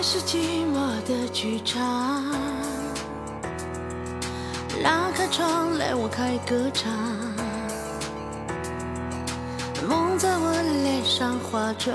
[0.00, 2.24] 是寂寞的剧场，
[4.82, 6.92] 拉开窗帘，我开歌唱，
[9.88, 10.52] 梦在我
[10.84, 11.92] 脸上化妆，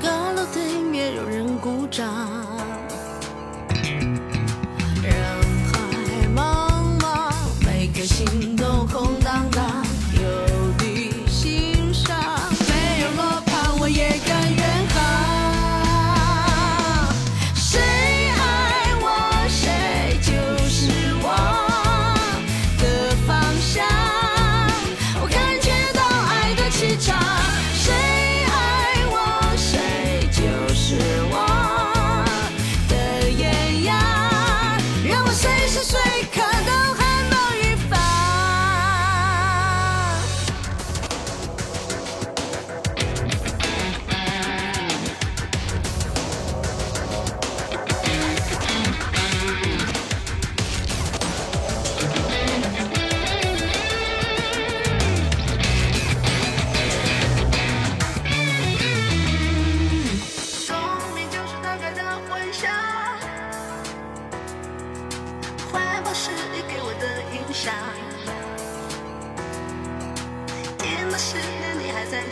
[0.00, 2.57] 阁楼对面有人鼓掌。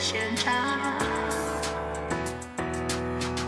[0.09, 0.55] 现场，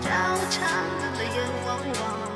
[0.03, 0.10] 照
[0.50, 0.69] 常
[1.16, 2.28] 的眼汪汪。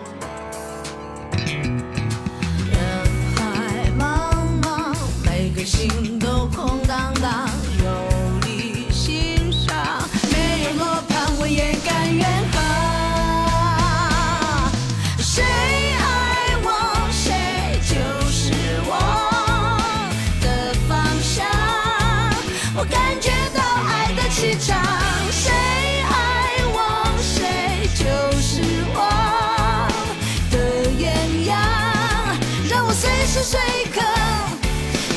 [33.42, 33.58] 随
[33.92, 34.00] 刻，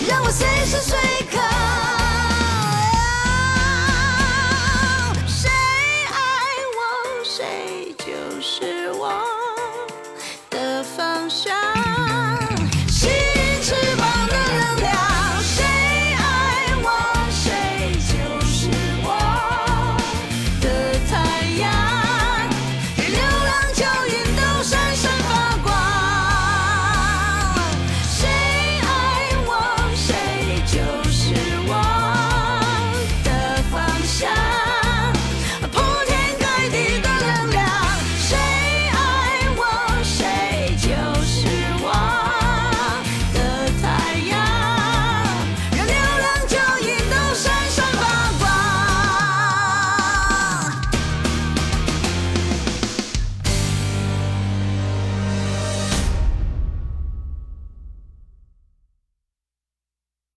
[0.10, 0.98] 让我随时随
[1.32, 1.38] 刻。
[5.28, 5.48] 谁
[6.12, 6.16] 爱
[6.76, 9.24] 我，谁就是我
[10.50, 11.75] 的方向。